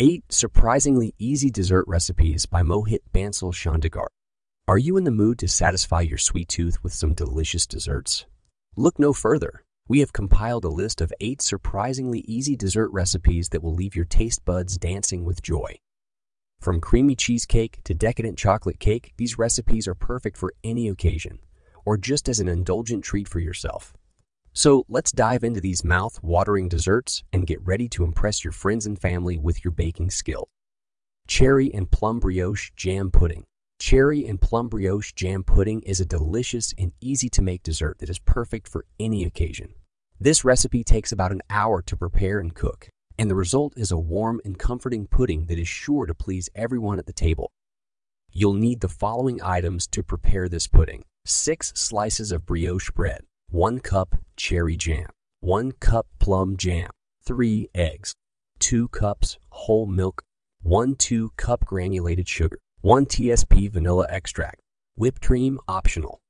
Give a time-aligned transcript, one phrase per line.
[0.00, 4.06] 8 Surprisingly Easy Dessert Recipes by Mohit Bansal Chandigarh.
[4.68, 8.24] Are you in the mood to satisfy your sweet tooth with some delicious desserts?
[8.76, 9.64] Look no further.
[9.88, 14.04] We have compiled a list of 8 surprisingly easy dessert recipes that will leave your
[14.04, 15.80] taste buds dancing with joy.
[16.60, 21.40] From creamy cheesecake to decadent chocolate cake, these recipes are perfect for any occasion,
[21.84, 23.94] or just as an indulgent treat for yourself.
[24.58, 29.00] So let's dive into these mouth-watering desserts and get ready to impress your friends and
[29.00, 30.48] family with your baking skill.
[31.28, 33.44] Cherry and Plum Brioche Jam Pudding
[33.78, 38.66] Cherry and plum brioche jam pudding is a delicious and easy-to-make dessert that is perfect
[38.66, 39.74] for any occasion.
[40.18, 43.96] This recipe takes about an hour to prepare and cook, and the result is a
[43.96, 47.52] warm and comforting pudding that is sure to please everyone at the table.
[48.32, 51.04] You'll need the following items to prepare this pudding.
[51.26, 53.20] 6 slices of brioche bread,
[53.50, 55.08] 1 cup cherry jam,
[55.40, 56.90] 1 cup plum jam,
[57.24, 58.14] 3 eggs,
[58.58, 60.22] 2 cups whole milk,
[60.60, 64.60] 1 2 cup granulated sugar, 1 TSP vanilla extract,
[64.96, 66.20] whipped cream optional.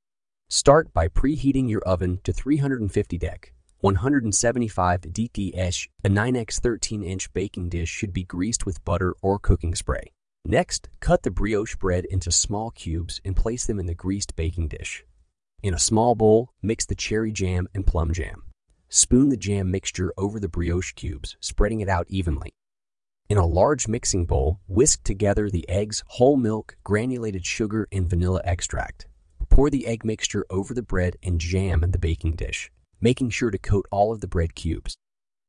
[0.47, 3.49] Start by preheating your oven to 350 dec.
[3.81, 9.75] 175 DTS, a 9x 13 inch baking dish should be greased with butter or cooking
[9.75, 10.13] spray.
[10.45, 14.69] Next, cut the brioche bread into small cubes and place them in the greased baking
[14.69, 15.03] dish.
[15.61, 18.43] In a small bowl, mix the cherry jam and plum jam.
[18.87, 22.53] Spoon the jam mixture over the brioche cubes, spreading it out evenly.
[23.27, 28.39] In a large mixing bowl, whisk together the eggs, whole milk, granulated sugar, and vanilla
[28.45, 29.07] extract.
[29.49, 32.71] Pour the egg mixture over the bread and jam in the baking dish,
[33.01, 34.95] making sure to coat all of the bread cubes.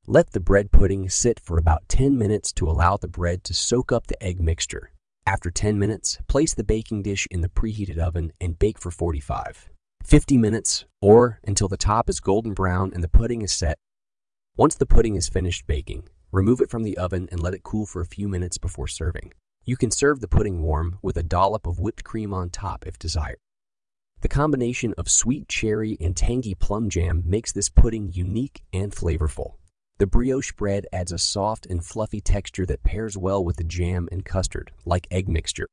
[0.08, 3.92] Let the bread pudding sit for about 10 minutes to allow the bread to soak
[3.92, 4.90] up the egg mixture.
[5.24, 9.69] After 10 minutes, place the baking dish in the preheated oven and bake for 45.
[10.02, 13.78] 50 minutes, or until the top is golden brown and the pudding is set.
[14.56, 17.86] Once the pudding is finished baking, remove it from the oven and let it cool
[17.86, 19.32] for a few minutes before serving.
[19.64, 22.98] You can serve the pudding warm with a dollop of whipped cream on top if
[22.98, 23.38] desired.
[24.22, 29.54] The combination of sweet cherry and tangy plum jam makes this pudding unique and flavorful.
[29.98, 34.08] The brioche bread adds a soft and fluffy texture that pairs well with the jam
[34.10, 35.68] and custard, like egg mixture.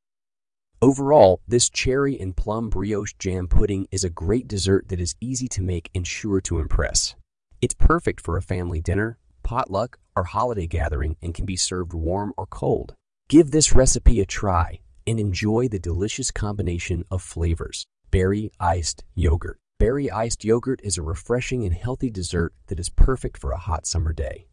[0.80, 5.48] Overall, this cherry and plum brioche jam pudding is a great dessert that is easy
[5.48, 7.16] to make and sure to impress.
[7.64, 12.32] It's perfect for a family dinner, potluck, or holiday gathering and can be served warm
[12.38, 12.94] or cold.
[13.28, 17.88] Give this recipe a try and enjoy the delicious combination of flavors.
[18.12, 19.58] Berry iced yogurt.
[19.80, 23.88] Berry iced yogurt is a refreshing and healthy dessert that is perfect for a hot
[23.88, 24.46] summer day.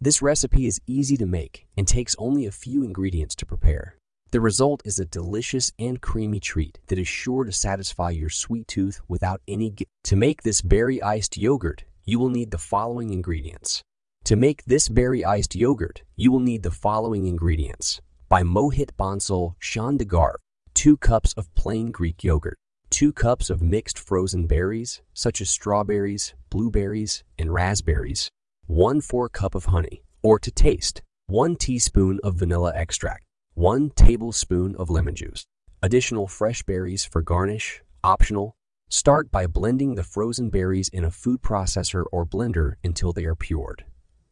[0.00, 3.94] This recipe is easy to make and takes only a few ingredients to prepare.
[4.30, 8.68] The result is a delicious and creamy treat that is sure to satisfy your sweet
[8.68, 9.74] tooth without any.
[10.04, 13.82] To make this berry iced yogurt, you will need the following ingredients.
[14.24, 18.02] To make this berry iced yogurt, you will need the following ingredients.
[18.28, 20.36] By Mohit Bansal sean Chandigarh,
[20.74, 22.58] 2 cups of plain Greek yogurt,
[22.90, 28.28] 2 cups of mixed frozen berries, such as strawberries, blueberries, and raspberries,
[28.66, 33.24] 1 4 cup of honey, or to taste, 1 teaspoon of vanilla extract,
[33.58, 35.44] 1 tablespoon of lemon juice.
[35.82, 38.54] Additional fresh berries for garnish, optional.
[38.88, 43.34] Start by blending the frozen berries in a food processor or blender until they are
[43.34, 43.84] pured.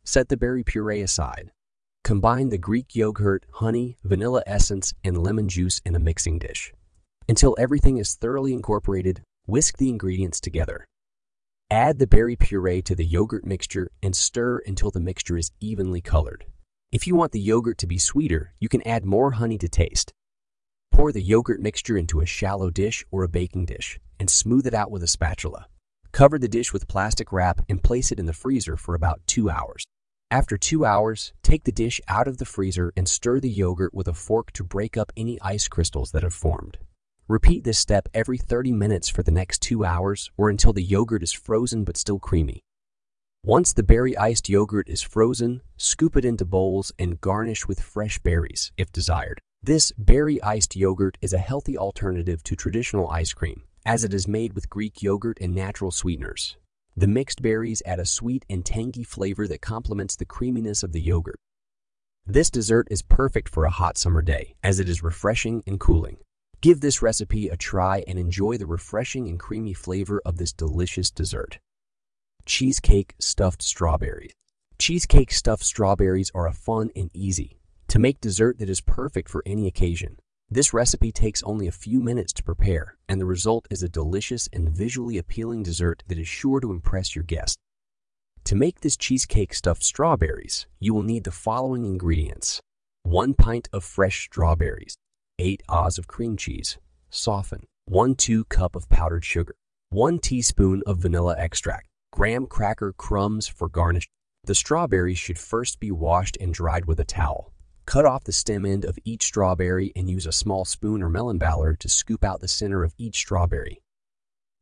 [0.04, 1.50] Set the berry puree aside.
[2.04, 6.72] Combine the Greek yogurt, honey, vanilla essence, and lemon juice in a mixing dish.
[7.28, 10.84] Until everything is thoroughly incorporated, whisk the ingredients together.
[11.68, 16.00] Add the berry puree to the yogurt mixture and stir until the mixture is evenly
[16.00, 16.44] colored.
[16.92, 20.12] If you want the yogurt to be sweeter, you can add more honey to taste.
[20.92, 24.74] Pour the yogurt mixture into a shallow dish or a baking dish and smooth it
[24.74, 25.66] out with a spatula.
[26.12, 29.50] Cover the dish with plastic wrap and place it in the freezer for about two
[29.50, 29.84] hours.
[30.30, 34.06] After two hours, take the dish out of the freezer and stir the yogurt with
[34.06, 36.78] a fork to break up any ice crystals that have formed.
[37.26, 41.24] Repeat this step every 30 minutes for the next two hours or until the yogurt
[41.24, 42.62] is frozen but still creamy.
[43.46, 48.18] Once the berry iced yogurt is frozen, scoop it into bowls and garnish with fresh
[48.18, 49.40] berries if desired.
[49.62, 54.26] This berry iced yogurt is a healthy alternative to traditional ice cream, as it is
[54.26, 56.56] made with Greek yogurt and natural sweeteners.
[56.96, 61.00] The mixed berries add a sweet and tangy flavor that complements the creaminess of the
[61.00, 61.38] yogurt.
[62.26, 66.16] This dessert is perfect for a hot summer day, as it is refreshing and cooling.
[66.60, 71.12] Give this recipe a try and enjoy the refreshing and creamy flavor of this delicious
[71.12, 71.60] dessert.
[72.46, 74.30] Cheesecake Stuffed Strawberries
[74.78, 77.58] Cheesecake stuffed strawberries are a fun and easy
[77.88, 80.20] to make dessert that is perfect for any occasion.
[80.48, 84.48] This recipe takes only a few minutes to prepare, and the result is a delicious
[84.52, 87.56] and visually appealing dessert that is sure to impress your guests.
[88.44, 92.60] To make this cheesecake stuffed strawberries, you will need the following ingredients.
[93.02, 94.96] 1 pint of fresh strawberries,
[95.40, 96.78] 8 oz of cream cheese,
[97.10, 99.56] soften, 1 2 cup of powdered sugar,
[99.90, 104.08] 1 teaspoon of vanilla extract, graham cracker crumbs for garnish.
[104.44, 107.52] The strawberries should first be washed and dried with a towel.
[107.84, 111.38] Cut off the stem end of each strawberry and use a small spoon or melon
[111.38, 113.82] baller to scoop out the center of each strawberry.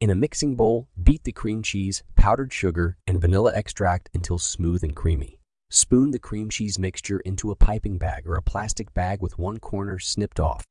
[0.01, 4.83] In a mixing bowl, beat the cream cheese, powdered sugar, and vanilla extract until smooth
[4.83, 5.39] and creamy.
[5.71, 9.59] Spoon the cream cheese mixture into a piping bag or a plastic bag with one
[9.61, 10.65] corner snipped off.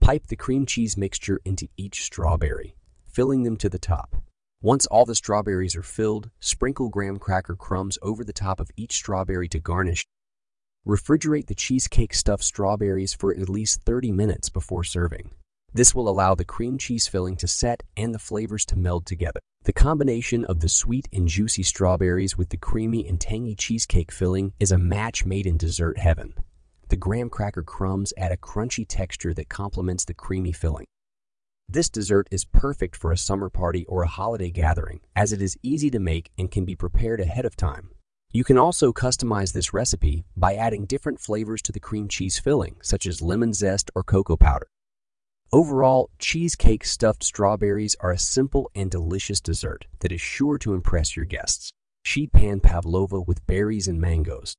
[0.00, 2.74] Pipe the cream cheese mixture into each strawberry,
[3.04, 4.22] filling them to the top.
[4.62, 8.94] Once all the strawberries are filled, sprinkle graham cracker crumbs over the top of each
[8.94, 10.06] strawberry to garnish
[10.86, 15.30] Refrigerate the cheesecake stuffed strawberries for at least 30 minutes before serving.
[15.74, 19.40] This will allow the cream cheese filling to set and the flavors to meld together.
[19.64, 24.52] The combination of the sweet and juicy strawberries with the creamy and tangy cheesecake filling
[24.60, 26.34] is a match made in dessert heaven.
[26.88, 30.86] The graham cracker crumbs add a crunchy texture that complements the creamy filling.
[31.68, 35.58] This dessert is perfect for a summer party or a holiday gathering, as it is
[35.62, 37.90] easy to make and can be prepared ahead of time.
[38.32, 42.76] You can also customize this recipe by adding different flavors to the cream cheese filling,
[42.82, 44.68] such as lemon zest or cocoa powder.
[45.52, 51.16] Overall, cheesecake stuffed strawberries are a simple and delicious dessert that is sure to impress
[51.16, 51.72] your guests.
[52.04, 54.54] Sheet pan pavlova with berries and mangoes.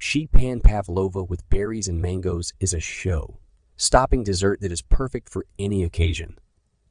[0.00, 3.38] Sheet pan pavlova with berries and mangoes is a show,
[3.76, 6.36] stopping dessert that is perfect for any occasion.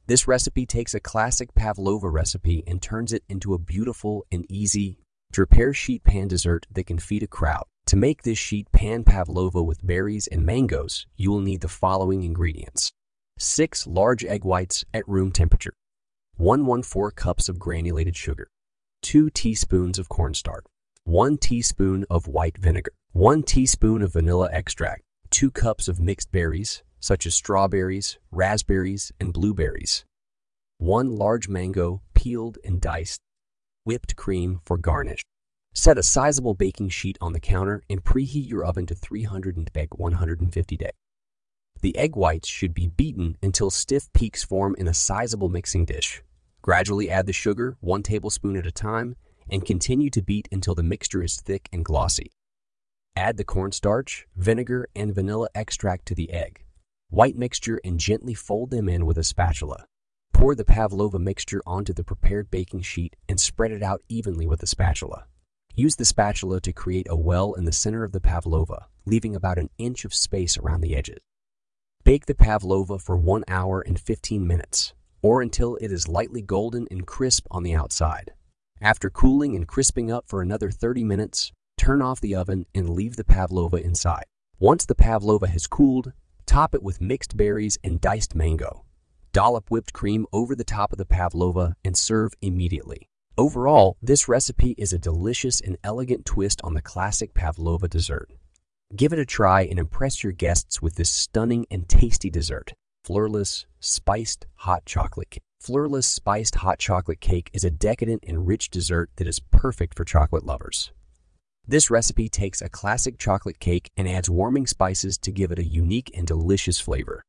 [0.08, 4.96] This recipe takes a classic pavlova recipe and turns it into a beautiful and easy,
[5.34, 7.64] to prepare sheet pan dessert that can feed a crowd.
[7.88, 12.22] To make this sheet pan pavlova with berries and mangoes, you will need the following
[12.22, 12.90] ingredients.
[13.38, 15.74] 6 large egg whites at room temperature,
[16.38, 18.48] 1 4 cups of granulated sugar,
[19.02, 20.64] 2 teaspoons of cornstarch,
[21.04, 26.82] 1 teaspoon of white vinegar, 1 teaspoon of vanilla extract, 2 cups of mixed berries,
[27.00, 30.04] such as strawberries, raspberries, and blueberries,
[30.78, 33.20] 1 large mango, peeled and diced,
[33.84, 35.22] whipped cream for garnish.
[35.74, 39.72] Set a sizable baking sheet on the counter and preheat your oven to 300 and
[39.72, 40.92] bake 150 degrees.
[41.80, 46.22] The egg whites should be beaten until stiff peaks form in a sizable mixing dish.
[46.60, 49.14] Gradually add the sugar, one tablespoon at a time,
[49.48, 52.32] and continue to beat until the mixture is thick and glossy.
[53.14, 56.64] Add the cornstarch, vinegar, and vanilla extract to the egg.
[57.10, 59.86] White mixture and gently fold them in with a spatula.
[60.34, 64.62] Pour the pavlova mixture onto the prepared baking sheet and spread it out evenly with
[64.62, 65.24] a spatula.
[65.74, 69.58] Use the spatula to create a well in the center of the pavlova, leaving about
[69.58, 71.18] an inch of space around the edges.
[72.04, 76.86] Bake the pavlova for 1 hour and 15 minutes, or until it is lightly golden
[76.90, 78.32] and crisp on the outside.
[78.82, 83.16] After cooling and crisping up for another 30 minutes, turn off the oven and leave
[83.16, 84.24] the pavlova inside.
[84.58, 86.12] Once the pavlova has cooled,
[86.48, 88.84] top it with mixed berries and diced mango.
[89.32, 93.06] Dollop whipped cream over the top of the pavlova and serve immediately.
[93.36, 98.32] Overall, this recipe is a delicious and elegant twist on the classic pavlova dessert.
[98.96, 102.72] Give it a try and impress your guests with this stunning and tasty dessert.
[103.06, 105.42] Flourless Spiced Hot Chocolate Cake.
[106.00, 110.46] Spiced Hot Chocolate Cake is a decadent and rich dessert that is perfect for chocolate
[110.46, 110.92] lovers.
[111.70, 115.64] This recipe takes a classic chocolate cake and adds warming spices to give it a
[115.64, 117.22] unique and delicious flavor.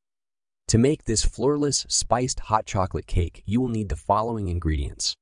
[0.69, 5.17] To make this flourless spiced hot chocolate cake, you will need the following ingredients.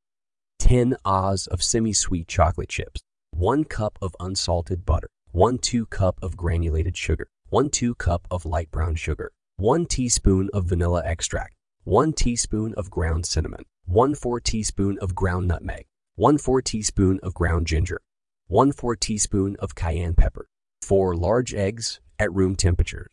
[0.60, 6.38] 10 Oz of semi-sweet chocolate chips, 1 cup of unsalted butter, 1 2 cup of
[6.38, 11.56] granulated sugar, 1 2 cup of light brown sugar, 1 teaspoon of vanilla extract,
[11.86, 17.34] 1 teaspoon of ground cinnamon, 1 4 teaspoon of ground nutmeg, 1 4 teaspoon of
[17.34, 18.00] ground ginger,
[18.50, 20.48] 1 4 teaspoon of cayenne pepper,
[20.82, 23.08] 4 large eggs at room temperature,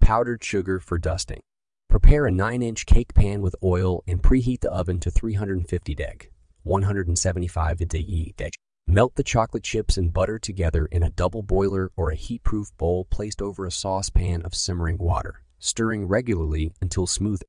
[0.00, 1.40] powdered sugar for dusting,
[1.88, 6.30] Prepare a 9-inch cake pan with oil and preheat the oven to 350 deg,
[6.62, 8.52] 175 deg.
[8.86, 13.06] Melt the chocolate chips and butter together in a double boiler or a heat-proof bowl
[13.06, 17.40] placed over a saucepan of simmering water, stirring regularly until smooth.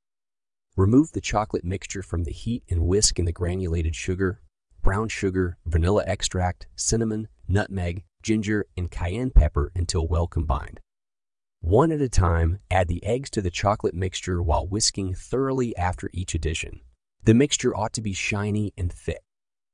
[0.76, 4.42] Remove the chocolate mixture from the heat and whisk in the granulated sugar,
[4.88, 10.80] brown sugar, vanilla extract, cinnamon, nutmeg, ginger, and cayenne pepper until well combined.
[11.60, 16.10] One at a time, add the eggs to the chocolate mixture while whisking thoroughly after
[16.14, 16.80] each addition.
[17.26, 19.20] The mixture ought to be shiny and thick.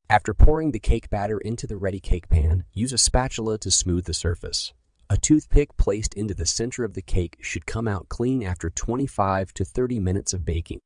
[0.10, 4.05] After pouring the cake batter into the ready cake pan, use a spatula to smooth
[4.05, 4.74] the surface.
[5.12, 9.53] A toothpick placed into the center of the cake should come out clean after 25
[9.53, 10.79] to 30 minutes of baking.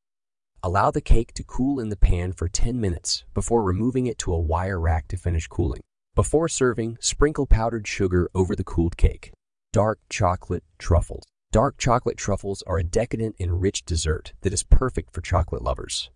[0.67, 4.33] Allow the cake to cool in the pan for 10 minutes before removing it to
[4.33, 5.79] a wire rack to finish cooling.
[6.13, 9.31] Before serving, sprinkle powdered sugar over the cooled cake.
[9.71, 11.23] Dark chocolate truffles.
[11.53, 16.09] Dark chocolate truffles are a decadent and rich dessert that is perfect for chocolate lovers.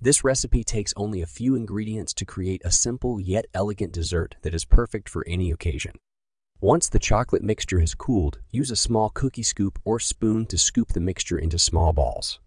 [0.00, 4.56] This recipe takes only a few ingredients to create a simple yet elegant dessert that
[4.56, 5.92] is perfect for any occasion.
[6.60, 10.88] Once the chocolate mixture has cooled, use a small cookie scoop or spoon to scoop
[10.94, 12.40] the mixture into small balls.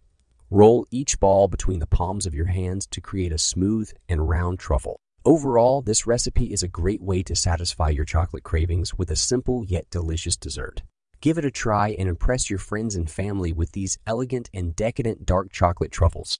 [0.49, 4.59] Roll each ball between the palms of your hands to create a smooth and round
[4.59, 4.97] truffle.
[5.25, 9.65] Overall, this recipe is a great way to satisfy your chocolate cravings with a simple
[9.65, 10.83] yet delicious dessert.
[11.19, 15.25] Give it a try and impress your friends and family with these elegant and decadent
[15.25, 16.39] dark chocolate truffles.